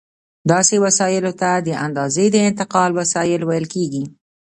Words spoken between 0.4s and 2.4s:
داسې وسایلو ته د اندازې د